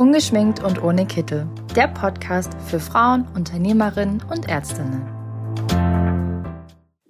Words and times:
Ungeschminkt 0.00 0.64
und 0.64 0.82
ohne 0.82 1.04
Kittel. 1.04 1.46
Der 1.76 1.86
Podcast 1.86 2.54
für 2.66 2.80
Frauen, 2.80 3.28
Unternehmerinnen 3.34 4.22
und 4.30 4.48
Ärztinnen. 4.48 5.06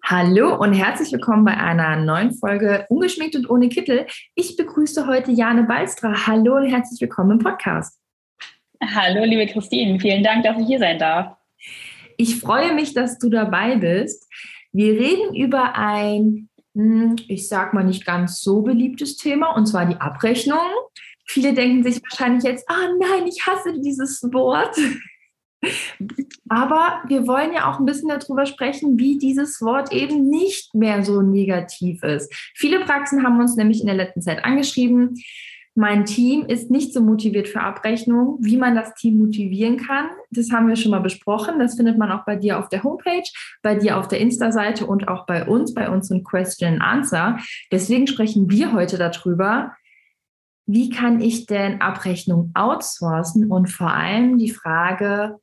Hallo 0.05 0.57
und 0.57 0.73
herzlich 0.73 1.13
willkommen 1.13 1.45
bei 1.45 1.57
einer 1.57 1.95
neuen 1.95 2.35
Folge 2.35 2.87
Ungeschminkt 2.89 3.37
und 3.37 3.49
ohne 3.49 3.69
Kittel. 3.69 4.07
Ich 4.35 4.57
begrüße 4.57 5.07
heute 5.07 5.31
Jane 5.31 5.63
Balstra. 5.63 6.27
Hallo 6.27 6.57
und 6.57 6.65
herzlich 6.65 7.01
willkommen 7.01 7.31
im 7.31 7.39
Podcast. 7.39 7.97
Hallo, 8.83 9.25
liebe 9.25 9.47
Christine. 9.47 10.01
Vielen 10.01 10.25
Dank, 10.25 10.43
dass 10.43 10.59
ich 10.59 10.67
hier 10.67 10.81
sein 10.81 10.99
darf. 10.99 11.37
Ich 12.17 12.41
freue 12.41 12.75
mich, 12.75 12.93
dass 12.93 13.21
du 13.21 13.31
dabei 13.31 13.77
bist. 13.77 14.29
Wir 14.73 14.95
reden 14.95 15.37
über 15.37 15.77
ein, 15.77 16.49
hm, 16.75 17.15
ich 17.29 17.47
sag 17.47 17.73
mal, 17.73 17.85
nicht 17.85 18.05
ganz 18.05 18.41
so 18.41 18.63
beliebtes 18.63 19.17
Thema, 19.17 19.55
und 19.55 19.67
zwar 19.67 19.87
die 19.87 20.01
Abrechnung. 20.01 20.59
Viele 21.33 21.55
denken 21.55 21.85
sich 21.85 22.03
wahrscheinlich 22.03 22.43
jetzt, 22.43 22.69
ah 22.69 22.89
oh 22.89 22.99
nein, 22.99 23.29
ich 23.29 23.47
hasse 23.47 23.81
dieses 23.81 24.21
Wort. 24.33 24.77
Aber 26.49 27.03
wir 27.07 27.29
wollen 27.29 27.53
ja 27.53 27.71
auch 27.71 27.79
ein 27.79 27.87
bisschen 27.87 28.09
darüber 28.09 28.47
sprechen, 28.47 28.99
wie 28.99 29.17
dieses 29.17 29.61
Wort 29.61 29.93
eben 29.93 30.29
nicht 30.29 30.75
mehr 30.75 31.05
so 31.05 31.23
negativ 31.23 32.03
ist. 32.03 32.35
Viele 32.57 32.81
Praxen 32.81 33.23
haben 33.23 33.39
uns 33.39 33.55
nämlich 33.55 33.81
in 33.81 33.87
der 33.87 33.95
letzten 33.95 34.23
Zeit 34.23 34.45
angeschrieben. 34.45 35.23
Mein 35.77 36.05
Team 36.05 36.47
ist 36.47 36.69
nicht 36.69 36.93
so 36.93 37.01
motiviert 37.01 37.47
für 37.47 37.61
Abrechnung, 37.61 38.39
wie 38.41 38.57
man 38.57 38.75
das 38.75 38.93
Team 38.95 39.19
motivieren 39.19 39.77
kann. 39.77 40.09
Das 40.33 40.51
haben 40.51 40.67
wir 40.67 40.75
schon 40.75 40.91
mal 40.91 40.99
besprochen. 40.99 41.61
Das 41.61 41.77
findet 41.77 41.97
man 41.97 42.11
auch 42.11 42.25
bei 42.25 42.35
dir 42.35 42.59
auf 42.59 42.69
der 42.71 42.83
Homepage, 42.83 43.23
bei 43.63 43.77
dir 43.77 43.99
auf 43.99 44.09
der 44.09 44.19
Insta-Seite 44.19 44.85
und 44.85 45.07
auch 45.07 45.27
bei 45.27 45.47
uns, 45.47 45.75
bei 45.75 45.89
unseren 45.89 46.25
Question 46.25 46.73
and 46.73 46.83
Answer. 46.83 47.39
Deswegen 47.71 48.09
sprechen 48.09 48.51
wir 48.51 48.73
heute 48.73 48.99
darüber, 48.99 49.77
wie 50.73 50.89
kann 50.89 51.21
ich 51.21 51.47
denn 51.47 51.81
Abrechnung 51.81 52.53
outsourcen 52.55 53.51
und 53.51 53.69
vor 53.69 53.93
allem 53.93 54.39
die 54.39 54.51
Frage, 54.51 55.41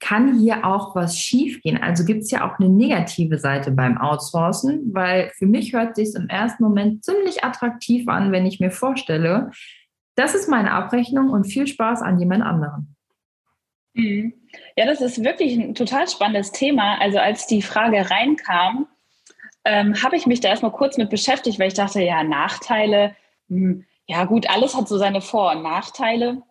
kann 0.00 0.38
hier 0.38 0.64
auch 0.64 0.94
was 0.96 1.18
schiefgehen? 1.18 1.82
Also 1.82 2.04
gibt 2.04 2.22
es 2.22 2.30
ja 2.30 2.48
auch 2.48 2.58
eine 2.58 2.68
negative 2.68 3.38
Seite 3.38 3.70
beim 3.70 3.98
Outsourcen, 3.98 4.94
weil 4.94 5.30
für 5.36 5.46
mich 5.46 5.72
hört 5.72 5.96
sich 5.96 6.14
im 6.14 6.28
ersten 6.28 6.62
Moment 6.62 7.04
ziemlich 7.04 7.44
attraktiv 7.44 8.08
an, 8.08 8.32
wenn 8.32 8.46
ich 8.46 8.58
mir 8.58 8.70
vorstelle, 8.70 9.50
das 10.14 10.34
ist 10.34 10.48
meine 10.48 10.72
Abrechnung 10.72 11.28
und 11.28 11.44
viel 11.44 11.66
Spaß 11.66 12.00
an 12.00 12.18
jemand 12.18 12.42
anderen. 12.42 12.96
Mhm. 13.92 14.32
Ja, 14.76 14.86
das 14.86 15.00
ist 15.00 15.22
wirklich 15.22 15.58
ein 15.58 15.74
total 15.74 16.08
spannendes 16.08 16.52
Thema. 16.52 17.00
Also 17.00 17.18
als 17.18 17.46
die 17.46 17.62
Frage 17.62 18.10
reinkam, 18.10 18.86
ähm, 19.64 20.02
habe 20.02 20.16
ich 20.16 20.26
mich 20.26 20.40
da 20.40 20.48
erstmal 20.48 20.72
kurz 20.72 20.96
mit 20.96 21.10
beschäftigt, 21.10 21.58
weil 21.58 21.68
ich 21.68 21.74
dachte, 21.74 22.00
ja, 22.02 22.22
Nachteile, 22.22 23.14
hm, 23.48 23.84
ja 24.06 24.24
gut, 24.24 24.48
alles 24.50 24.76
hat 24.76 24.88
so 24.88 24.98
seine 24.98 25.20
Vor- 25.20 25.52
und 25.52 25.62
Nachteile. 25.62 26.42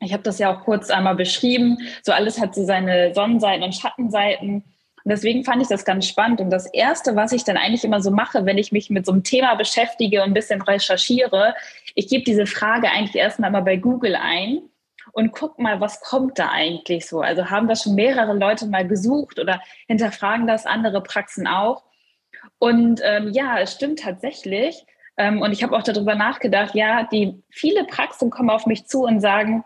Ich 0.00 0.12
habe 0.12 0.22
das 0.22 0.38
ja 0.38 0.52
auch 0.52 0.64
kurz 0.64 0.90
einmal 0.90 1.14
beschrieben. 1.14 1.78
So 2.02 2.12
alles 2.12 2.40
hat 2.40 2.54
so 2.54 2.64
seine 2.64 3.14
Sonnenseiten 3.14 3.62
und 3.62 3.74
Schattenseiten. 3.74 4.64
Und 5.04 5.10
deswegen 5.10 5.44
fand 5.44 5.62
ich 5.62 5.68
das 5.68 5.84
ganz 5.84 6.06
spannend. 6.06 6.40
Und 6.40 6.50
das 6.50 6.66
Erste, 6.66 7.16
was 7.16 7.32
ich 7.32 7.44
dann 7.44 7.56
eigentlich 7.56 7.84
immer 7.84 8.00
so 8.00 8.10
mache, 8.10 8.44
wenn 8.46 8.58
ich 8.58 8.72
mich 8.72 8.90
mit 8.90 9.06
so 9.06 9.12
einem 9.12 9.24
Thema 9.24 9.54
beschäftige 9.54 10.22
und 10.22 10.30
ein 10.30 10.34
bisschen 10.34 10.62
recherchiere, 10.62 11.54
ich 11.94 12.08
gebe 12.08 12.24
diese 12.24 12.46
Frage 12.46 12.90
eigentlich 12.90 13.16
erstmal 13.16 13.50
mal 13.50 13.62
bei 13.62 13.76
Google 13.76 14.16
ein 14.16 14.62
und 15.12 15.32
guck 15.32 15.58
mal, 15.58 15.80
was 15.80 16.00
kommt 16.00 16.38
da 16.38 16.50
eigentlich 16.50 17.06
so. 17.06 17.20
Also 17.20 17.50
haben 17.50 17.68
das 17.68 17.82
schon 17.82 17.94
mehrere 17.94 18.34
Leute 18.34 18.66
mal 18.66 18.86
gesucht 18.86 19.38
oder 19.38 19.60
hinterfragen 19.86 20.46
das 20.46 20.66
andere 20.66 21.02
Praxen 21.02 21.46
auch. 21.46 21.84
Und 22.58 23.00
ähm, 23.04 23.30
ja, 23.32 23.58
es 23.58 23.72
stimmt 23.72 24.00
tatsächlich. 24.00 24.84
Ähm, 25.16 25.40
und 25.40 25.52
ich 25.52 25.62
habe 25.62 25.76
auch 25.76 25.82
darüber 25.82 26.14
nachgedacht, 26.14 26.74
ja, 26.74 27.04
die 27.04 27.42
viele 27.50 27.84
Praxen 27.84 28.30
kommen 28.30 28.50
auf 28.50 28.66
mich 28.66 28.86
zu 28.86 29.04
und 29.04 29.20
sagen, 29.20 29.64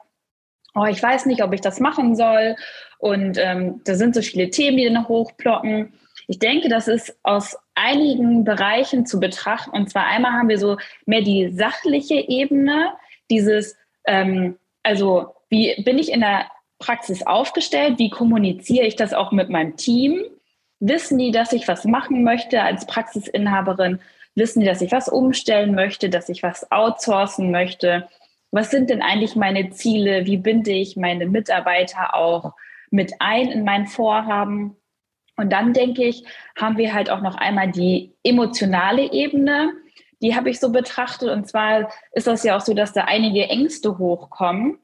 oh, 0.74 0.84
ich 0.84 1.02
weiß 1.02 1.26
nicht, 1.26 1.42
ob 1.42 1.52
ich 1.52 1.60
das 1.60 1.80
machen 1.80 2.16
soll. 2.16 2.56
Und 2.98 3.38
ähm, 3.38 3.80
da 3.84 3.94
sind 3.94 4.14
so 4.14 4.22
viele 4.22 4.50
Themen, 4.50 4.76
die 4.76 4.84
dann 4.84 5.08
hochploppen. 5.08 5.92
Ich 6.28 6.38
denke, 6.38 6.68
das 6.68 6.88
ist 6.88 7.16
aus 7.22 7.56
einigen 7.74 8.44
Bereichen 8.44 9.06
zu 9.06 9.20
betrachten. 9.20 9.70
Und 9.70 9.90
zwar 9.90 10.06
einmal 10.06 10.32
haben 10.32 10.48
wir 10.48 10.58
so 10.58 10.76
mehr 11.04 11.22
die 11.22 11.50
sachliche 11.50 12.16
Ebene, 12.16 12.92
dieses, 13.30 13.76
ähm, 14.06 14.56
also 14.82 15.34
wie 15.48 15.80
bin 15.82 15.98
ich 15.98 16.12
in 16.12 16.20
der 16.20 16.46
Praxis 16.78 17.24
aufgestellt, 17.24 17.98
wie 17.98 18.10
kommuniziere 18.10 18.86
ich 18.86 18.96
das 18.96 19.14
auch 19.14 19.32
mit 19.32 19.48
meinem 19.48 19.76
Team? 19.76 20.24
Wissen 20.80 21.18
die, 21.18 21.30
dass 21.30 21.52
ich 21.52 21.68
was 21.68 21.84
machen 21.84 22.22
möchte 22.22 22.62
als 22.62 22.86
Praxisinhaberin? 22.86 24.00
Wissen 24.36 24.60
die, 24.60 24.66
dass 24.66 24.82
ich 24.82 24.92
was 24.92 25.08
umstellen 25.08 25.74
möchte, 25.74 26.10
dass 26.10 26.28
ich 26.28 26.42
was 26.42 26.70
outsourcen 26.70 27.50
möchte? 27.50 28.06
Was 28.50 28.70
sind 28.70 28.90
denn 28.90 29.02
eigentlich 29.02 29.34
meine 29.34 29.70
Ziele? 29.70 30.26
Wie 30.26 30.36
binde 30.36 30.72
ich 30.72 30.96
meine 30.96 31.26
Mitarbeiter 31.26 32.14
auch 32.14 32.52
mit 32.90 33.14
ein 33.18 33.50
in 33.50 33.64
mein 33.64 33.86
Vorhaben? 33.86 34.76
Und 35.36 35.52
dann 35.52 35.72
denke 35.72 36.04
ich, 36.04 36.24
haben 36.58 36.76
wir 36.76 36.94
halt 36.94 37.10
auch 37.10 37.22
noch 37.22 37.36
einmal 37.36 37.70
die 37.70 38.14
emotionale 38.22 39.10
Ebene. 39.12 39.72
Die 40.22 40.36
habe 40.36 40.50
ich 40.50 40.60
so 40.60 40.70
betrachtet. 40.70 41.30
Und 41.30 41.48
zwar 41.48 41.90
ist 42.12 42.26
das 42.26 42.44
ja 42.44 42.56
auch 42.56 42.62
so, 42.62 42.74
dass 42.74 42.92
da 42.92 43.04
einige 43.04 43.48
Ängste 43.48 43.98
hochkommen. 43.98 44.78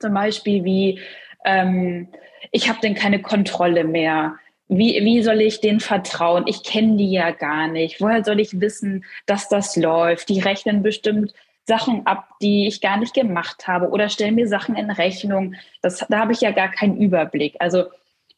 Zum 0.00 0.14
Beispiel 0.14 0.64
wie, 0.64 1.00
ähm, 1.44 2.08
ich 2.50 2.68
habe 2.68 2.80
denn 2.80 2.94
keine 2.94 3.22
Kontrolle 3.22 3.84
mehr. 3.84 4.36
Wie, 4.68 5.04
wie 5.04 5.22
soll 5.22 5.40
ich 5.42 5.60
denen 5.60 5.80
vertrauen? 5.80 6.46
Ich 6.46 6.62
kenne 6.62 6.96
die 6.96 7.10
ja 7.10 7.30
gar 7.32 7.68
nicht. 7.68 8.00
Woher 8.00 8.24
soll 8.24 8.40
ich 8.40 8.60
wissen, 8.60 9.04
dass 9.26 9.48
das 9.48 9.76
läuft? 9.76 10.28
Die 10.30 10.40
rechnen 10.40 10.82
bestimmt 10.82 11.34
Sachen 11.66 12.06
ab, 12.06 12.28
die 12.40 12.66
ich 12.66 12.80
gar 12.80 12.98
nicht 12.98 13.14
gemacht 13.14 13.66
habe 13.66 13.90
oder 13.90 14.08
stellen 14.08 14.34
mir 14.34 14.48
Sachen 14.48 14.76
in 14.76 14.90
Rechnung. 14.90 15.54
Das, 15.82 16.04
da 16.08 16.18
habe 16.18 16.32
ich 16.32 16.40
ja 16.40 16.50
gar 16.50 16.70
keinen 16.70 16.96
Überblick. 16.96 17.56
Also 17.58 17.84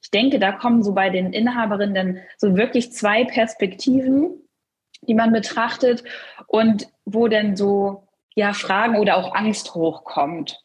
ich 0.03 0.11
denke, 0.11 0.39
da 0.39 0.53
kommen 0.53 0.83
so 0.83 0.93
bei 0.93 1.11
den 1.11 1.33
Inhaberinnen 1.33 2.21
so 2.37 2.57
wirklich 2.57 2.93
zwei 2.93 3.25
Perspektiven, 3.25 4.41
die 5.03 5.15
man 5.15 5.33
betrachtet 5.33 6.05
und 6.47 6.89
wo 7.05 7.29
dann 7.29 7.57
so 7.57 8.07
ja 8.35 8.53
Fragen 8.53 8.99
oder 8.99 9.17
auch 9.17 9.35
Angst 9.35 9.75
hochkommt. 9.75 10.63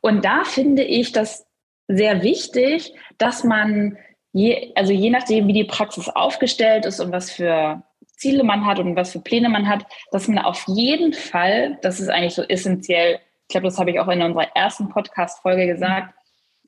Und 0.00 0.24
da 0.24 0.44
finde 0.44 0.82
ich 0.82 1.12
das 1.12 1.46
sehr 1.86 2.22
wichtig, 2.22 2.94
dass 3.18 3.44
man 3.44 3.98
je, 4.32 4.72
also 4.74 4.92
je 4.92 5.10
nachdem, 5.10 5.46
wie 5.46 5.52
die 5.52 5.64
Praxis 5.64 6.08
aufgestellt 6.08 6.86
ist 6.86 7.00
und 7.00 7.12
was 7.12 7.30
für 7.30 7.82
Ziele 8.16 8.44
man 8.44 8.66
hat 8.66 8.78
und 8.78 8.96
was 8.96 9.12
für 9.12 9.20
Pläne 9.20 9.48
man 9.48 9.68
hat, 9.68 9.84
dass 10.10 10.28
man 10.28 10.38
auf 10.38 10.64
jeden 10.68 11.12
Fall, 11.12 11.78
das 11.82 12.00
ist 12.00 12.08
eigentlich 12.08 12.34
so 12.34 12.42
essentiell, 12.42 13.20
ich 13.42 13.48
glaube, 13.48 13.66
das 13.66 13.78
habe 13.78 13.90
ich 13.90 14.00
auch 14.00 14.08
in 14.08 14.22
unserer 14.22 14.48
ersten 14.54 14.88
Podcast-Folge 14.88 15.66
gesagt, 15.66 16.14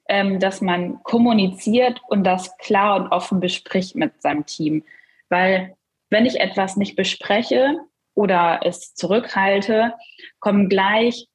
ähm, 0.08 0.38
dass 0.38 0.60
man 0.60 1.02
kommuniziert 1.02 2.00
und 2.08 2.24
das 2.24 2.56
klar 2.58 2.96
und 2.96 3.08
offen 3.08 3.40
bespricht 3.40 3.94
mit 3.94 4.20
seinem 4.20 4.44
Team. 4.44 4.84
Weil 5.30 5.76
wenn 6.10 6.26
ich 6.26 6.40
etwas 6.40 6.76
nicht 6.76 6.96
bespreche 6.96 7.78
oder 8.14 8.60
es 8.64 8.94
zurückhalte, 8.94 9.94
kommen 10.40 10.68
gleich 10.68 11.28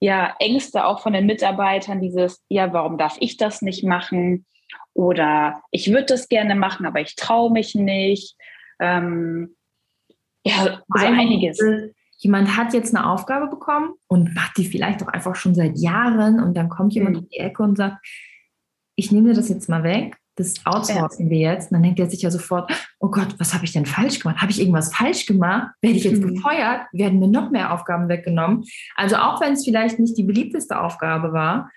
ja 0.00 0.34
Ängste 0.38 0.86
auch 0.86 1.00
von 1.00 1.12
den 1.12 1.26
Mitarbeitern, 1.26 2.00
dieses, 2.00 2.42
ja, 2.48 2.72
warum 2.72 2.96
darf 2.96 3.16
ich 3.20 3.36
das 3.36 3.62
nicht 3.62 3.84
machen? 3.84 4.46
Oder 4.96 5.60
ich 5.70 5.92
würde 5.92 6.06
das 6.06 6.28
gerne 6.28 6.54
machen, 6.54 6.86
aber 6.86 7.00
ich 7.02 7.16
traue 7.16 7.52
mich 7.52 7.74
nicht. 7.74 8.34
Ähm, 8.80 9.54
ja, 10.42 10.80
also 10.88 11.06
einiges. 11.06 11.60
Jemand 12.18 12.56
hat 12.56 12.72
jetzt 12.72 12.96
eine 12.96 13.06
Aufgabe 13.06 13.48
bekommen 13.48 13.92
und 14.08 14.34
macht 14.34 14.56
die 14.56 14.64
vielleicht 14.64 15.02
auch 15.02 15.08
einfach 15.08 15.36
schon 15.36 15.54
seit 15.54 15.76
Jahren 15.76 16.40
und 16.40 16.56
dann 16.56 16.70
kommt 16.70 16.94
jemand 16.94 17.16
mhm. 17.16 17.22
um 17.22 17.28
die 17.28 17.36
Ecke 17.36 17.62
und 17.62 17.76
sagt, 17.76 17.98
ich 18.94 19.12
nehme 19.12 19.28
dir 19.28 19.34
das 19.34 19.50
jetzt 19.50 19.68
mal 19.68 19.82
weg, 19.82 20.16
das 20.36 20.54
outsourcen 20.64 21.26
ja. 21.26 21.30
wir 21.30 21.38
jetzt. 21.40 21.70
Und 21.70 21.74
dann 21.74 21.82
denkt 21.82 22.00
er 22.00 22.08
sich 22.08 22.22
ja 22.22 22.30
sofort, 22.30 22.72
oh 22.98 23.10
Gott, 23.10 23.34
was 23.38 23.52
habe 23.52 23.66
ich 23.66 23.72
denn 23.72 23.84
falsch 23.84 24.20
gemacht? 24.20 24.40
Habe 24.40 24.50
ich 24.50 24.60
irgendwas 24.60 24.94
falsch 24.94 25.26
gemacht? 25.26 25.74
Werde 25.82 25.96
ich 25.98 26.04
jetzt 26.04 26.22
mhm. 26.22 26.36
gefeuert? 26.36 26.86
Werden 26.92 27.18
mir 27.18 27.28
noch 27.28 27.50
mehr 27.50 27.74
Aufgaben 27.74 28.08
weggenommen? 28.08 28.64
Also 28.94 29.16
auch 29.16 29.42
wenn 29.42 29.52
es 29.52 29.64
vielleicht 29.64 29.98
nicht 29.98 30.16
die 30.16 30.24
beliebteste 30.24 30.80
Aufgabe 30.80 31.34
war, 31.34 31.70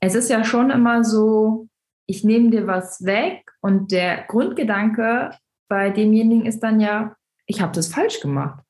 es 0.00 0.14
ist 0.14 0.28
ja 0.28 0.44
schon 0.44 0.68
immer 0.68 1.04
so, 1.04 1.68
ich 2.06 2.24
nehme 2.24 2.50
dir 2.50 2.66
was 2.66 3.04
weg 3.04 3.50
und 3.60 3.92
der 3.92 4.24
Grundgedanke 4.24 5.36
bei 5.68 5.90
demjenigen 5.90 6.46
ist 6.46 6.60
dann 6.60 6.80
ja, 6.80 7.16
ich 7.46 7.60
habe 7.60 7.72
das 7.72 7.88
falsch 7.88 8.20
gemacht. 8.20 8.62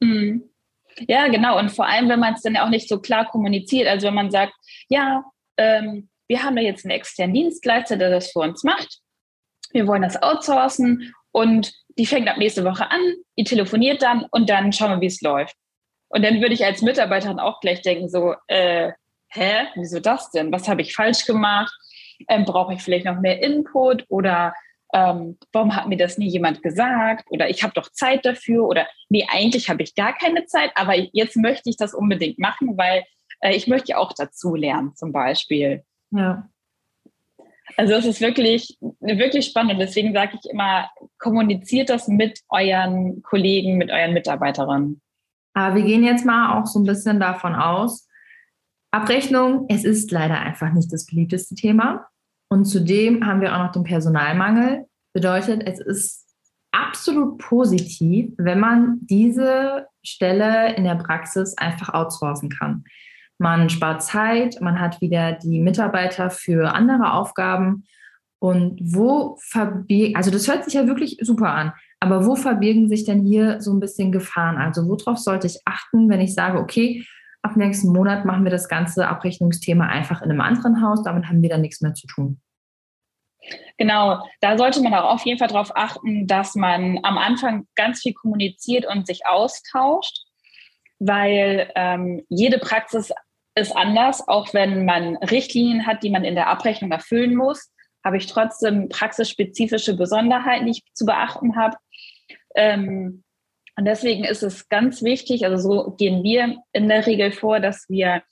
Mhm. 0.00 0.50
Ja, 1.00 1.28
genau. 1.28 1.58
Und 1.58 1.70
vor 1.70 1.86
allem, 1.86 2.08
wenn 2.08 2.20
man 2.20 2.34
es 2.34 2.42
dann 2.42 2.56
auch 2.56 2.68
nicht 2.68 2.88
so 2.88 3.00
klar 3.00 3.26
kommuniziert. 3.26 3.86
Also 3.86 4.06
wenn 4.06 4.14
man 4.14 4.30
sagt, 4.30 4.54
ja, 4.88 5.24
ähm, 5.56 6.08
wir 6.28 6.42
haben 6.42 6.56
da 6.56 6.62
jetzt 6.62 6.84
einen 6.84 6.92
externen 6.92 7.34
Dienstleister, 7.34 7.96
der 7.96 8.10
das 8.10 8.32
für 8.32 8.40
uns 8.40 8.64
macht. 8.64 9.00
Wir 9.72 9.86
wollen 9.86 10.02
das 10.02 10.22
outsourcen 10.22 11.12
und 11.32 11.72
die 11.98 12.06
fängt 12.06 12.28
ab 12.28 12.38
nächste 12.38 12.64
Woche 12.64 12.90
an, 12.90 13.00
die 13.38 13.44
telefoniert 13.44 14.02
dann 14.02 14.26
und 14.30 14.48
dann 14.48 14.72
schauen 14.72 14.92
wir, 14.92 15.00
wie 15.00 15.06
es 15.06 15.20
läuft. 15.20 15.54
Und 16.08 16.22
dann 16.22 16.40
würde 16.40 16.54
ich 16.54 16.64
als 16.64 16.82
Mitarbeiterin 16.82 17.40
auch 17.40 17.60
gleich 17.60 17.82
denken, 17.82 18.08
so, 18.08 18.34
äh, 18.46 18.92
hä, 19.28 19.66
wieso 19.74 20.00
das 20.00 20.30
denn? 20.30 20.52
Was 20.52 20.68
habe 20.68 20.82
ich 20.82 20.94
falsch 20.94 21.26
gemacht? 21.26 21.74
Ähm, 22.28 22.44
Brauche 22.44 22.74
ich 22.74 22.82
vielleicht 22.82 23.06
noch 23.06 23.20
mehr 23.20 23.42
Input 23.42 24.04
oder 24.08 24.54
ähm, 24.92 25.38
warum 25.52 25.74
hat 25.74 25.88
mir 25.88 25.96
das 25.96 26.16
nie 26.18 26.28
jemand 26.28 26.62
gesagt? 26.62 27.26
Oder 27.30 27.50
ich 27.50 27.62
habe 27.62 27.74
doch 27.74 27.90
Zeit 27.90 28.24
dafür 28.24 28.66
oder 28.66 28.86
nee, 29.08 29.26
eigentlich 29.28 29.68
habe 29.68 29.82
ich 29.82 29.94
gar 29.94 30.16
keine 30.16 30.46
Zeit, 30.46 30.70
aber 30.74 30.94
jetzt 31.12 31.36
möchte 31.36 31.70
ich 31.70 31.76
das 31.76 31.94
unbedingt 31.94 32.38
machen, 32.38 32.76
weil 32.76 33.04
äh, 33.40 33.54
ich 33.54 33.66
möchte 33.66 33.92
ja 33.92 33.98
auch 33.98 34.12
dazu 34.12 34.54
lernen, 34.54 34.94
zum 34.94 35.12
Beispiel. 35.12 35.82
Ja. 36.10 36.48
Also 37.76 37.94
es 37.94 38.06
ist 38.06 38.20
wirklich, 38.20 38.78
wirklich 39.00 39.46
spannend. 39.46 39.80
Deswegen 39.80 40.14
sage 40.14 40.38
ich 40.40 40.50
immer, 40.50 40.88
kommuniziert 41.18 41.90
das 41.90 42.08
mit 42.08 42.40
euren 42.48 43.22
Kollegen, 43.22 43.76
mit 43.76 43.90
euren 43.90 44.14
Mitarbeiterinnen. 44.14 45.02
Aber 45.52 45.74
wir 45.74 45.82
gehen 45.82 46.04
jetzt 46.04 46.24
mal 46.24 46.58
auch 46.58 46.66
so 46.66 46.78
ein 46.78 46.86
bisschen 46.86 47.18
davon 47.20 47.54
aus, 47.54 48.05
Abrechnung, 48.96 49.66
es 49.68 49.84
ist 49.84 50.10
leider 50.10 50.40
einfach 50.40 50.72
nicht 50.72 50.92
das 50.92 51.04
beliebteste 51.04 51.54
Thema. 51.54 52.06
Und 52.48 52.64
zudem 52.64 53.26
haben 53.26 53.40
wir 53.40 53.54
auch 53.54 53.64
noch 53.64 53.72
den 53.72 53.84
Personalmangel. 53.84 54.86
Bedeutet, 55.12 55.62
es 55.66 55.80
ist 55.80 56.26
absolut 56.72 57.38
positiv, 57.38 58.32
wenn 58.38 58.58
man 58.58 58.98
diese 59.02 59.86
Stelle 60.02 60.74
in 60.76 60.84
der 60.84 60.94
Praxis 60.94 61.56
einfach 61.58 61.92
outsourcen 61.92 62.48
kann. 62.48 62.84
Man 63.38 63.68
spart 63.68 64.02
Zeit, 64.02 64.60
man 64.62 64.80
hat 64.80 65.02
wieder 65.02 65.32
die 65.32 65.60
Mitarbeiter 65.60 66.30
für 66.30 66.72
andere 66.72 67.12
Aufgaben. 67.12 67.84
Und 68.38 68.78
wo 68.82 69.36
verbirgen, 69.40 70.16
also 70.16 70.30
das 70.30 70.48
hört 70.48 70.64
sich 70.64 70.74
ja 70.74 70.86
wirklich 70.86 71.18
super 71.20 71.52
an, 71.52 71.72
aber 72.00 72.26
wo 72.26 72.34
verbirgen 72.34 72.88
sich 72.88 73.04
denn 73.04 73.24
hier 73.24 73.60
so 73.60 73.72
ein 73.72 73.80
bisschen 73.80 74.12
Gefahren? 74.12 74.56
Also 74.56 74.86
worauf 74.88 75.18
sollte 75.18 75.46
ich 75.46 75.60
achten, 75.64 76.08
wenn 76.08 76.20
ich 76.20 76.34
sage, 76.34 76.58
okay, 76.58 77.04
ab 77.42 77.56
nächsten 77.56 77.92
Monat 77.92 78.24
machen 78.24 78.44
wir 78.44 78.50
das 78.50 78.68
ganze 78.68 79.08
Abrechnungsthema 79.08 79.86
einfach 79.86 80.22
in 80.22 80.30
einem 80.30 80.40
anderen 80.40 80.82
Haus, 80.82 81.02
damit 81.02 81.26
haben 81.26 81.42
wir 81.42 81.48
dann 81.48 81.60
nichts 81.60 81.80
mehr 81.80 81.94
zu 81.94 82.06
tun. 82.06 82.40
Genau, 83.78 84.26
da 84.40 84.58
sollte 84.58 84.80
man 84.80 84.94
auch 84.94 85.14
auf 85.14 85.24
jeden 85.24 85.38
Fall 85.38 85.48
darauf 85.48 85.76
achten, 85.76 86.26
dass 86.26 86.54
man 86.54 86.98
am 87.02 87.18
Anfang 87.18 87.66
ganz 87.74 88.00
viel 88.00 88.14
kommuniziert 88.14 88.86
und 88.86 89.06
sich 89.06 89.26
austauscht, 89.26 90.24
weil 90.98 91.70
ähm, 91.76 92.24
jede 92.28 92.58
Praxis 92.58 93.12
ist 93.54 93.76
anders, 93.76 94.26
auch 94.26 94.52
wenn 94.54 94.84
man 94.84 95.16
Richtlinien 95.16 95.86
hat, 95.86 96.02
die 96.02 96.10
man 96.10 96.24
in 96.24 96.34
der 96.34 96.48
Abrechnung 96.48 96.90
erfüllen 96.90 97.34
muss, 97.34 97.70
habe 98.04 98.18
ich 98.18 98.26
trotzdem 98.26 98.88
praxisspezifische 98.88 99.96
Besonderheiten, 99.96 100.66
die 100.66 100.72
ich 100.72 100.84
zu 100.94 101.04
beachten 101.06 101.56
habe. 101.56 101.76
Ähm, 102.54 103.24
und 103.76 103.84
deswegen 103.84 104.24
ist 104.24 104.42
es 104.42 104.68
ganz 104.68 105.02
wichtig, 105.02 105.44
also 105.44 105.56
so 105.56 105.90
gehen 105.92 106.22
wir 106.22 106.56
in 106.72 106.88
der 106.88 107.06
Regel 107.06 107.32
vor, 107.32 107.60
dass 107.60 107.88
wir 107.88 108.22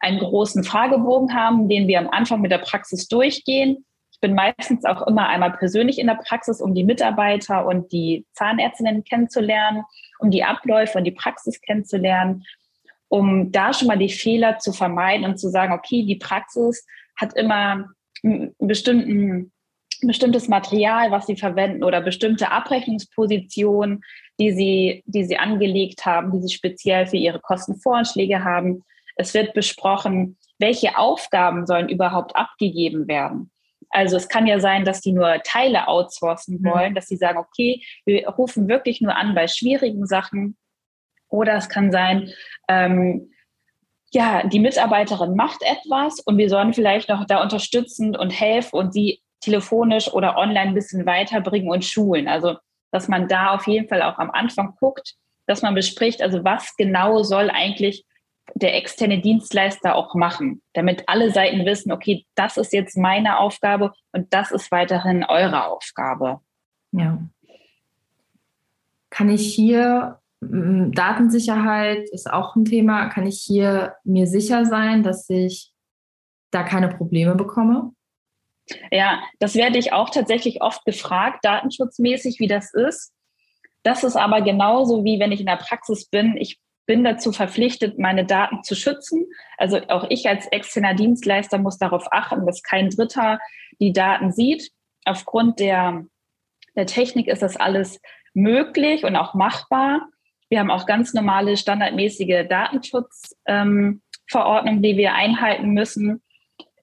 einen 0.00 0.18
großen 0.18 0.64
Fragebogen 0.64 1.34
haben, 1.34 1.68
den 1.68 1.88
wir 1.88 1.98
am 1.98 2.10
Anfang 2.10 2.40
mit 2.40 2.50
der 2.50 2.58
Praxis 2.58 3.08
durchgehen. 3.08 3.84
Ich 4.12 4.20
bin 4.20 4.34
meistens 4.34 4.84
auch 4.84 5.06
immer 5.06 5.28
einmal 5.28 5.52
persönlich 5.52 5.98
in 5.98 6.06
der 6.06 6.14
Praxis, 6.14 6.60
um 6.60 6.74
die 6.74 6.84
Mitarbeiter 6.84 7.66
und 7.66 7.92
die 7.92 8.26
Zahnärztinnen 8.32 9.04
kennenzulernen, 9.04 9.84
um 10.18 10.30
die 10.30 10.44
Abläufe 10.44 10.98
und 10.98 11.04
die 11.04 11.12
Praxis 11.12 11.60
kennenzulernen 11.60 12.44
um 13.14 13.52
da 13.52 13.72
schon 13.72 13.86
mal 13.86 13.98
die 13.98 14.08
Fehler 14.08 14.58
zu 14.58 14.72
vermeiden 14.72 15.24
und 15.24 15.38
zu 15.38 15.48
sagen, 15.48 15.72
okay, 15.72 16.04
die 16.04 16.16
Praxis 16.16 16.84
hat 17.16 17.36
immer 17.36 17.88
ein 18.24 18.54
bestimmtes 18.58 20.48
Material, 20.48 21.12
was 21.12 21.26
sie 21.26 21.36
verwenden 21.36 21.84
oder 21.84 22.00
bestimmte 22.00 22.50
Abrechnungspositionen, 22.50 24.02
die 24.38 24.52
sie, 24.52 25.02
die 25.06 25.24
sie 25.24 25.36
angelegt 25.36 26.06
haben, 26.06 26.32
die 26.32 26.40
sie 26.40 26.54
speziell 26.54 27.06
für 27.06 27.16
ihre 27.16 27.40
Kostenvoranschläge 27.40 28.44
haben. 28.44 28.82
Es 29.16 29.34
wird 29.34 29.54
besprochen, 29.54 30.36
welche 30.58 30.98
Aufgaben 30.98 31.66
sollen 31.66 31.88
überhaupt 31.88 32.34
abgegeben 32.34 33.06
werden. 33.08 33.50
Also 33.90 34.16
es 34.16 34.28
kann 34.28 34.46
ja 34.46 34.58
sein, 34.58 34.84
dass 34.84 35.00
die 35.00 35.12
nur 35.12 35.40
Teile 35.44 35.86
outsourcen 35.86 36.60
mhm. 36.60 36.68
wollen, 36.68 36.94
dass 36.94 37.06
sie 37.06 37.16
sagen, 37.16 37.38
okay, 37.38 37.82
wir 38.04 38.28
rufen 38.28 38.68
wirklich 38.68 39.00
nur 39.00 39.16
an 39.16 39.34
bei 39.34 39.46
schwierigen 39.46 40.06
Sachen, 40.06 40.56
oder 41.34 41.56
es 41.56 41.68
kann 41.68 41.90
sein, 41.90 42.30
ähm, 42.68 43.30
ja, 44.12 44.46
die 44.46 44.60
Mitarbeiterin 44.60 45.34
macht 45.34 45.60
etwas 45.62 46.20
und 46.20 46.38
wir 46.38 46.48
sollen 46.48 46.72
vielleicht 46.72 47.08
noch 47.08 47.26
da 47.26 47.42
unterstützend 47.42 48.16
und 48.16 48.30
helfen 48.30 48.76
und 48.76 48.92
sie 48.92 49.20
telefonisch 49.40 50.12
oder 50.12 50.36
online 50.36 50.68
ein 50.68 50.74
bisschen 50.74 51.04
weiterbringen 51.04 51.68
und 51.68 51.84
schulen. 51.84 52.28
Also, 52.28 52.56
dass 52.94 53.08
man 53.08 53.26
da 53.26 53.50
auf 53.50 53.66
jeden 53.66 53.88
Fall 53.88 54.02
auch 54.02 54.18
am 54.18 54.30
Anfang 54.30 54.76
guckt, 54.78 55.16
dass 55.46 55.62
man 55.62 55.74
bespricht, 55.74 56.22
also 56.22 56.44
was 56.44 56.76
genau 56.76 57.24
soll 57.24 57.50
eigentlich 57.50 58.06
der 58.54 58.76
externe 58.76 59.20
Dienstleister 59.20 59.96
auch 59.96 60.14
machen, 60.14 60.62
damit 60.74 61.02
alle 61.08 61.32
Seiten 61.32 61.66
wissen, 61.66 61.90
okay, 61.90 62.24
das 62.36 62.56
ist 62.56 62.72
jetzt 62.72 62.96
meine 62.96 63.38
Aufgabe 63.38 63.92
und 64.12 64.32
das 64.32 64.52
ist 64.52 64.70
weiterhin 64.70 65.24
eure 65.24 65.66
Aufgabe. 65.66 66.40
Ja. 66.92 67.18
Kann 69.10 69.28
ich 69.28 69.52
hier 69.52 70.20
Datensicherheit 70.40 72.08
ist 72.10 72.30
auch 72.30 72.54
ein 72.54 72.64
Thema. 72.64 73.08
Kann 73.08 73.26
ich 73.26 73.40
hier 73.40 73.94
mir 74.04 74.26
sicher 74.26 74.66
sein, 74.66 75.02
dass 75.02 75.28
ich 75.30 75.72
da 76.50 76.62
keine 76.62 76.90
Probleme 76.90 77.34
bekomme? 77.34 77.92
Ja, 78.90 79.22
das 79.38 79.54
werde 79.54 79.78
ich 79.78 79.92
auch 79.92 80.10
tatsächlich 80.10 80.62
oft 80.62 80.84
gefragt, 80.84 81.44
datenschutzmäßig, 81.44 82.40
wie 82.40 82.46
das 82.46 82.72
ist. 82.72 83.12
Das 83.82 84.04
ist 84.04 84.16
aber 84.16 84.40
genauso 84.40 85.04
wie 85.04 85.20
wenn 85.20 85.32
ich 85.32 85.40
in 85.40 85.46
der 85.46 85.56
Praxis 85.56 86.08
bin. 86.08 86.36
Ich 86.38 86.58
bin 86.86 87.04
dazu 87.04 87.32
verpflichtet, 87.32 87.98
meine 87.98 88.24
Daten 88.24 88.62
zu 88.62 88.74
schützen. 88.74 89.26
Also 89.58 89.80
auch 89.88 90.06
ich 90.10 90.28
als 90.28 90.46
externer 90.46 90.94
Dienstleister 90.94 91.58
muss 91.58 91.78
darauf 91.78 92.10
achten, 92.10 92.46
dass 92.46 92.62
kein 92.62 92.90
Dritter 92.90 93.38
die 93.80 93.92
Daten 93.92 94.32
sieht. 94.32 94.70
Aufgrund 95.04 95.60
der, 95.60 96.04
der 96.76 96.86
Technik 96.86 97.28
ist 97.28 97.42
das 97.42 97.56
alles 97.56 98.00
möglich 98.32 99.04
und 99.04 99.16
auch 99.16 99.34
machbar. 99.34 100.08
Wir 100.48 100.60
haben 100.60 100.70
auch 100.70 100.86
ganz 100.86 101.14
normale 101.14 101.56
standardmäßige 101.56 102.46
Datenschutzverordnungen, 102.48 104.76
ähm, 104.76 104.82
die 104.82 104.96
wir 104.96 105.14
einhalten 105.14 105.70
müssen. 105.70 106.22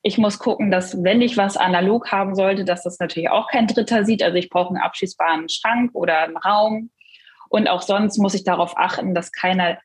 Ich 0.03 0.17
muss 0.17 0.39
gucken, 0.39 0.71
dass 0.71 1.03
wenn 1.03 1.21
ich 1.21 1.37
was 1.37 1.57
analog 1.57 2.11
haben 2.11 2.35
sollte, 2.35 2.65
dass 2.65 2.83
das 2.83 2.99
natürlich 2.99 3.29
auch 3.29 3.47
kein 3.49 3.67
Dritter 3.67 4.03
sieht. 4.03 4.23
Also 4.23 4.37
ich 4.37 4.49
brauche 4.49 4.69
einen 4.69 4.83
abschließbaren 4.83 5.47
Schrank 5.49 5.91
oder 5.93 6.19
einen 6.19 6.37
Raum. 6.37 6.89
Und 7.49 7.67
auch 7.67 7.81
sonst 7.81 8.17
muss 8.17 8.33
ich 8.33 8.43
darauf 8.43 8.77
achten, 8.77 9.13
dass 9.13 9.31
keiner 9.31 9.77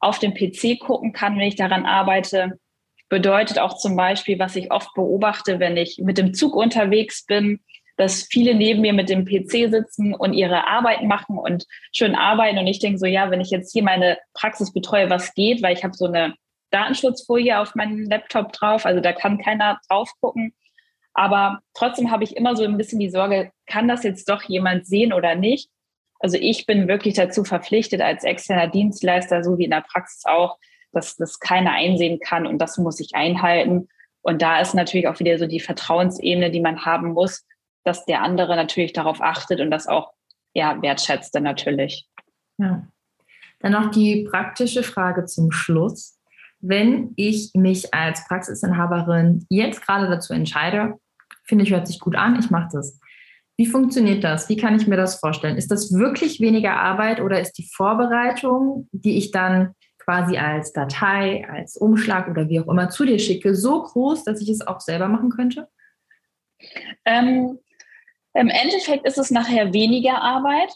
auf 0.00 0.18
dem 0.18 0.34
PC 0.34 0.80
gucken 0.80 1.12
kann, 1.12 1.38
wenn 1.38 1.48
ich 1.48 1.56
daran 1.56 1.86
arbeite. 1.86 2.58
Bedeutet 3.08 3.58
auch 3.58 3.78
zum 3.78 3.96
Beispiel, 3.96 4.38
was 4.38 4.56
ich 4.56 4.70
oft 4.70 4.92
beobachte, 4.94 5.60
wenn 5.60 5.76
ich 5.76 5.98
mit 6.02 6.18
dem 6.18 6.34
Zug 6.34 6.54
unterwegs 6.54 7.24
bin, 7.24 7.60
dass 7.96 8.26
viele 8.30 8.54
neben 8.54 8.80
mir 8.80 8.92
mit 8.92 9.08
dem 9.08 9.24
PC 9.24 9.70
sitzen 9.70 10.14
und 10.14 10.32
ihre 10.32 10.66
Arbeit 10.66 11.04
machen 11.04 11.38
und 11.38 11.64
schön 11.92 12.14
arbeiten. 12.14 12.58
Und 12.58 12.66
ich 12.66 12.80
denke 12.80 12.98
so, 12.98 13.06
ja, 13.06 13.30
wenn 13.30 13.40
ich 13.40 13.50
jetzt 13.50 13.72
hier 13.72 13.84
meine 13.84 14.18
Praxis 14.34 14.72
betreue, 14.72 15.10
was 15.10 15.34
geht, 15.34 15.62
weil 15.62 15.74
ich 15.76 15.84
habe 15.84 15.94
so 15.94 16.06
eine 16.06 16.34
Datenschutzfolie 16.74 17.58
auf 17.58 17.74
meinem 17.74 18.04
Laptop 18.04 18.52
drauf, 18.52 18.84
also 18.84 19.00
da 19.00 19.12
kann 19.12 19.38
keiner 19.38 19.80
drauf 19.88 20.10
gucken. 20.20 20.54
Aber 21.14 21.60
trotzdem 21.74 22.10
habe 22.10 22.24
ich 22.24 22.36
immer 22.36 22.56
so 22.56 22.64
ein 22.64 22.76
bisschen 22.76 22.98
die 22.98 23.10
Sorge, 23.10 23.52
kann 23.66 23.86
das 23.86 24.02
jetzt 24.02 24.28
doch 24.28 24.42
jemand 24.42 24.86
sehen 24.86 25.12
oder 25.12 25.36
nicht? 25.36 25.70
Also 26.18 26.36
ich 26.38 26.66
bin 26.66 26.88
wirklich 26.88 27.14
dazu 27.14 27.44
verpflichtet 27.44 28.00
als 28.00 28.24
externer 28.24 28.66
Dienstleister, 28.66 29.44
so 29.44 29.58
wie 29.58 29.64
in 29.64 29.70
der 29.70 29.84
Praxis 29.88 30.24
auch, 30.24 30.58
dass 30.92 31.16
das 31.16 31.38
keiner 31.38 31.72
einsehen 31.72 32.18
kann 32.18 32.46
und 32.46 32.58
das 32.58 32.78
muss 32.78 32.98
ich 32.98 33.14
einhalten. 33.14 33.88
Und 34.22 34.42
da 34.42 34.60
ist 34.60 34.74
natürlich 34.74 35.06
auch 35.06 35.20
wieder 35.20 35.38
so 35.38 35.46
die 35.46 35.60
Vertrauensebene, 35.60 36.50
die 36.50 36.60
man 36.60 36.84
haben 36.84 37.12
muss, 37.12 37.46
dass 37.84 38.04
der 38.06 38.22
andere 38.22 38.56
natürlich 38.56 38.92
darauf 38.92 39.20
achtet 39.20 39.60
und 39.60 39.70
das 39.70 39.86
auch 39.86 40.12
ja, 40.54 40.80
wertschätzt 40.80 41.34
dann 41.34 41.42
natürlich. 41.42 42.08
Ja. 42.58 42.86
Dann 43.60 43.72
noch 43.72 43.90
die 43.90 44.26
praktische 44.28 44.82
Frage 44.82 45.26
zum 45.26 45.52
Schluss. 45.52 46.18
Wenn 46.66 47.12
ich 47.16 47.50
mich 47.54 47.92
als 47.92 48.26
Praxisinhaberin 48.26 49.44
jetzt 49.50 49.84
gerade 49.84 50.08
dazu 50.08 50.32
entscheide, 50.32 50.94
finde 51.44 51.64
ich, 51.64 51.70
hört 51.70 51.86
sich 51.86 52.00
gut 52.00 52.16
an, 52.16 52.38
ich 52.38 52.50
mache 52.50 52.70
das. 52.72 52.98
Wie 53.56 53.66
funktioniert 53.66 54.24
das? 54.24 54.48
Wie 54.48 54.56
kann 54.56 54.74
ich 54.74 54.86
mir 54.86 54.96
das 54.96 55.16
vorstellen? 55.16 55.56
Ist 55.56 55.70
das 55.70 55.92
wirklich 55.92 56.40
weniger 56.40 56.76
Arbeit 56.76 57.20
oder 57.20 57.40
ist 57.40 57.52
die 57.52 57.68
Vorbereitung, 57.70 58.88
die 58.92 59.18
ich 59.18 59.30
dann 59.30 59.74
quasi 59.98 60.38
als 60.38 60.72
Datei, 60.72 61.46
als 61.48 61.76
Umschlag 61.76 62.28
oder 62.28 62.48
wie 62.48 62.60
auch 62.60 62.68
immer 62.68 62.88
zu 62.88 63.04
dir 63.04 63.18
schicke, 63.18 63.54
so 63.54 63.82
groß, 63.82 64.24
dass 64.24 64.40
ich 64.40 64.48
es 64.48 64.66
auch 64.66 64.80
selber 64.80 65.08
machen 65.08 65.30
könnte? 65.30 65.68
Ähm, 67.04 67.58
im 68.32 68.48
Endeffekt 68.48 69.06
ist 69.06 69.18
es 69.18 69.30
nachher 69.30 69.72
weniger 69.72 70.20
Arbeit. 70.20 70.72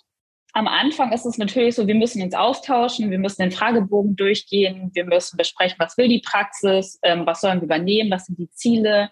Am 0.59 0.67
Anfang 0.67 1.13
ist 1.13 1.25
es 1.25 1.39
natürlich 1.39 1.77
so, 1.77 1.87
wir 1.87 1.95
müssen 1.95 2.21
uns 2.21 2.35
austauschen, 2.35 3.13
wir 3.13 3.21
müssen 3.21 3.43
den 3.43 3.53
Fragebogen 3.53 4.17
durchgehen, 4.17 4.91
wir 4.93 5.05
müssen 5.05 5.37
besprechen, 5.37 5.77
was 5.79 5.97
will 5.97 6.09
die 6.09 6.19
Praxis, 6.19 6.99
ähm, 7.05 7.27
was 7.27 7.43
sollen 7.43 7.61
wir 7.61 7.67
übernehmen, 7.67 8.11
was 8.11 8.27
sind 8.27 8.41
die 8.41 8.51
Ziele, 8.51 9.09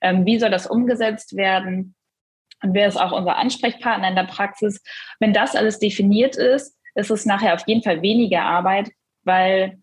ähm, 0.00 0.24
wie 0.24 0.38
soll 0.38 0.50
das 0.50 0.66
umgesetzt 0.66 1.36
werden 1.36 1.94
und 2.62 2.72
wer 2.72 2.88
ist 2.88 2.96
auch 2.96 3.12
unser 3.12 3.36
Ansprechpartner 3.36 4.08
in 4.08 4.14
der 4.14 4.24
Praxis. 4.24 4.82
Wenn 5.20 5.34
das 5.34 5.54
alles 5.54 5.78
definiert 5.78 6.34
ist, 6.34 6.74
ist 6.94 7.10
es 7.10 7.26
nachher 7.26 7.52
auf 7.52 7.66
jeden 7.66 7.82
Fall 7.82 8.00
weniger 8.00 8.44
Arbeit, 8.44 8.88
weil 9.22 9.76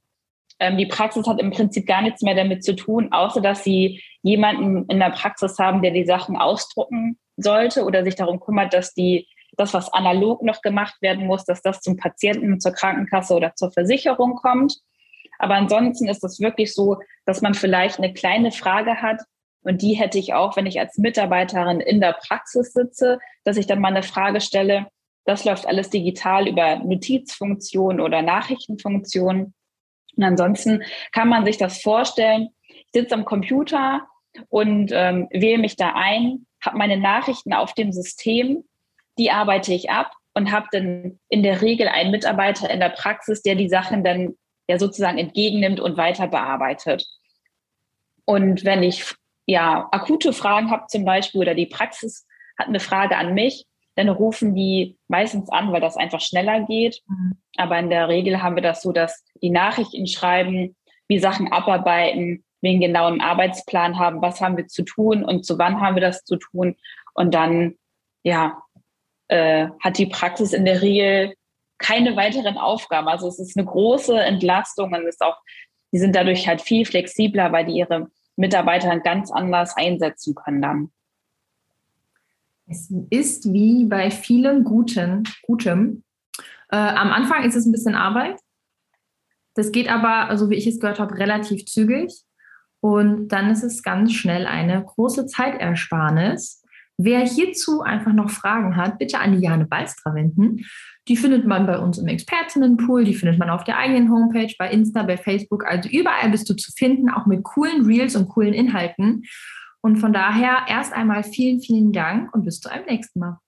ähm, 0.57 0.77
die 0.79 0.87
Praxis 0.87 1.27
hat 1.27 1.39
im 1.39 1.51
Prinzip 1.51 1.85
gar 1.85 2.01
nichts 2.01 2.23
mehr 2.23 2.33
damit 2.33 2.63
zu 2.63 2.75
tun, 2.75 3.11
außer 3.11 3.39
dass 3.39 3.63
sie 3.63 4.01
jemanden 4.23 4.87
in 4.89 4.97
der 4.97 5.11
Praxis 5.11 5.59
haben, 5.59 5.83
der 5.83 5.91
die 5.91 6.05
Sachen 6.05 6.37
ausdrucken 6.37 7.19
sollte 7.37 7.83
oder 7.83 8.03
sich 8.03 8.15
darum 8.15 8.39
kümmert, 8.39 8.73
dass 8.73 8.95
die 8.95 9.27
das, 9.57 9.73
was 9.73 9.91
analog 9.93 10.41
noch 10.41 10.61
gemacht 10.61 10.95
werden 11.01 11.27
muss, 11.27 11.45
dass 11.45 11.61
das 11.61 11.81
zum 11.81 11.97
Patienten, 11.97 12.59
zur 12.59 12.71
Krankenkasse 12.71 13.35
oder 13.35 13.55
zur 13.55 13.71
Versicherung 13.71 14.35
kommt. 14.35 14.79
Aber 15.39 15.55
ansonsten 15.55 16.07
ist 16.07 16.23
es 16.23 16.39
wirklich 16.39 16.73
so, 16.73 16.99
dass 17.25 17.41
man 17.41 17.53
vielleicht 17.53 17.97
eine 17.97 18.13
kleine 18.13 18.51
Frage 18.51 19.01
hat 19.01 19.21
und 19.63 19.81
die 19.81 19.93
hätte 19.93 20.19
ich 20.19 20.33
auch, 20.33 20.55
wenn 20.55 20.65
ich 20.65 20.79
als 20.79 20.97
Mitarbeiterin 20.97 21.79
in 21.79 22.01
der 22.01 22.13
Praxis 22.13 22.73
sitze, 22.73 23.19
dass 23.43 23.57
ich 23.57 23.65
dann 23.65 23.79
mal 23.79 23.89
eine 23.89 24.03
Frage 24.03 24.41
stelle. 24.41 24.87
Das 25.25 25.45
läuft 25.45 25.67
alles 25.67 25.89
digital 25.89 26.47
über 26.47 26.77
Notizfunktion 26.77 28.01
oder 28.01 28.21
Nachrichtenfunktion. 28.21 29.53
Und 30.15 30.23
ansonsten 30.23 30.83
kann 31.13 31.29
man 31.29 31.45
sich 31.45 31.57
das 31.57 31.81
vorstellen. 31.81 32.49
Ich 32.67 32.87
sitze 32.93 33.15
am 33.15 33.25
Computer 33.25 34.05
und 34.49 34.91
ähm, 34.93 35.27
wähle 35.31 35.59
mich 35.59 35.77
da 35.77 35.93
ein, 35.95 36.45
habe 36.61 36.77
meine 36.77 36.97
Nachrichten 36.97 37.53
auf 37.53 37.73
dem 37.73 37.91
System, 37.91 38.65
die 39.17 39.31
arbeite 39.31 39.73
ich 39.73 39.89
ab 39.89 40.11
und 40.33 40.51
habe 40.51 40.67
dann 40.71 41.19
in 41.29 41.43
der 41.43 41.61
Regel 41.61 41.87
einen 41.87 42.11
Mitarbeiter 42.11 42.69
in 42.69 42.79
der 42.79 42.89
Praxis, 42.89 43.41
der 43.41 43.55
die 43.55 43.69
Sachen 43.69 44.03
dann 44.03 44.33
ja 44.67 44.79
sozusagen 44.79 45.17
entgegennimmt 45.17 45.79
und 45.79 45.97
weiter 45.97 46.27
bearbeitet. 46.27 47.05
Und 48.25 48.63
wenn 48.63 48.83
ich 48.83 49.13
ja 49.45 49.87
akute 49.91 50.33
Fragen 50.33 50.71
habe 50.71 50.87
zum 50.87 51.05
Beispiel 51.05 51.41
oder 51.41 51.53
die 51.53 51.65
Praxis 51.65 52.25
hat 52.57 52.67
eine 52.67 52.79
Frage 52.79 53.17
an 53.17 53.33
mich, 53.33 53.65
dann 53.95 54.09
rufen 54.09 54.55
die 54.55 54.97
meistens 55.07 55.49
an, 55.49 55.71
weil 55.71 55.81
das 55.81 55.97
einfach 55.97 56.21
schneller 56.21 56.61
geht. 56.61 57.01
Mhm. 57.07 57.37
Aber 57.57 57.77
in 57.77 57.89
der 57.89 58.07
Regel 58.07 58.41
haben 58.41 58.55
wir 58.55 58.63
das 58.63 58.81
so, 58.81 58.91
dass 58.91 59.23
die 59.41 59.51
Nachrichten 59.51 60.07
schreiben, 60.07 60.75
wie 61.07 61.19
Sachen 61.19 61.51
abarbeiten, 61.51 62.43
wir 62.61 62.71
einen 62.71 62.79
genauen 62.79 63.21
Arbeitsplan 63.21 63.99
haben, 63.99 64.21
was 64.21 64.41
haben 64.41 64.57
wir 64.57 64.67
zu 64.67 64.83
tun 64.83 65.23
und 65.23 65.45
zu 65.45 65.59
wann 65.59 65.81
haben 65.81 65.95
wir 65.95 66.01
das 66.01 66.23
zu 66.23 66.37
tun. 66.37 66.75
Und 67.13 67.33
dann, 67.33 67.75
ja, 68.23 68.62
äh, 69.33 69.69
hat 69.79 69.97
die 69.97 70.05
Praxis 70.05 70.53
in 70.53 70.63
der 70.63 70.83
Regel 70.83 71.33
keine 71.79 72.15
weiteren 72.15 72.57
Aufgaben. 72.57 73.07
Also 73.07 73.27
es 73.27 73.39
ist 73.39 73.57
eine 73.57 73.65
große 73.65 74.17
Entlastung 74.17 74.93
und 74.93 75.07
ist 75.07 75.21
auch, 75.21 75.37
die 75.91 75.97
sind 75.97 76.15
dadurch 76.15 76.47
halt 76.47 76.61
viel 76.61 76.85
flexibler, 76.85 77.51
weil 77.51 77.65
die 77.65 77.73
ihre 77.73 78.11
Mitarbeiter 78.35 78.99
ganz 78.99 79.31
anders 79.31 79.75
einsetzen 79.75 80.35
können 80.35 80.61
dann. 80.61 80.91
Es 82.67 82.93
ist 83.09 83.51
wie 83.51 83.85
bei 83.85 84.11
vielen 84.11 84.63
Guten, 84.63 85.23
Gutem. 85.41 86.03
Äh, 86.69 86.77
am 86.77 87.11
Anfang 87.11 87.43
ist 87.43 87.55
es 87.55 87.65
ein 87.65 87.71
bisschen 87.71 87.95
Arbeit. 87.95 88.39
Das 89.55 89.71
geht 89.71 89.89
aber, 89.89 90.37
so 90.37 90.49
wie 90.49 90.55
ich 90.55 90.67
es 90.67 90.79
gehört 90.79 90.99
habe, 90.99 91.17
relativ 91.17 91.65
zügig. 91.65 92.23
Und 92.79 93.29
dann 93.29 93.49
ist 93.49 93.63
es 93.63 93.81
ganz 93.81 94.13
schnell 94.13 94.45
eine 94.45 94.83
große 94.83 95.25
Zeitersparnis. 95.25 96.62
Wer 96.97 97.25
hierzu 97.25 97.81
einfach 97.81 98.13
noch 98.13 98.29
Fragen 98.29 98.75
hat, 98.75 98.99
bitte 98.99 99.19
an 99.19 99.33
die 99.33 99.43
Jane 99.43 99.65
Balstra 99.65 100.13
wenden. 100.13 100.65
Die 101.07 101.17
findet 101.17 101.45
man 101.45 101.65
bei 101.65 101.79
uns 101.79 101.97
im 101.97 102.07
Expertinnenpool, 102.07 103.03
die 103.03 103.15
findet 103.15 103.39
man 103.39 103.49
auf 103.49 103.63
der 103.63 103.77
eigenen 103.77 104.11
Homepage, 104.11 104.53
bei 104.57 104.69
Insta, 104.69 105.03
bei 105.03 105.17
Facebook. 105.17 105.65
Also 105.65 105.89
überall 105.89 106.29
bist 106.29 106.49
du 106.49 106.53
zu 106.53 106.71
finden, 106.71 107.09
auch 107.09 107.25
mit 107.25 107.43
coolen 107.43 107.85
Reels 107.85 108.15
und 108.15 108.29
coolen 108.29 108.53
Inhalten. 108.53 109.23
Und 109.81 109.97
von 109.97 110.13
daher 110.13 110.65
erst 110.69 110.93
einmal 110.93 111.23
vielen, 111.23 111.59
vielen 111.59 111.91
Dank 111.91 112.33
und 112.33 112.45
bis 112.45 112.61
zu 112.61 112.71
einem 112.71 112.85
nächsten 112.85 113.19
Mal. 113.19 113.39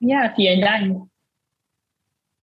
Ja, 0.00 0.32
vielen 0.34 0.60
Dank. 0.60 1.11